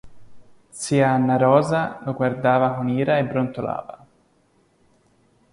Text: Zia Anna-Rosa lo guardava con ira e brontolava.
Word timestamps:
Zia 0.71 1.11
Anna-Rosa 1.11 2.01
lo 2.03 2.13
guardava 2.15 2.71
con 2.73 2.89
ira 2.89 3.19
e 3.19 3.23
brontolava. 3.27 4.05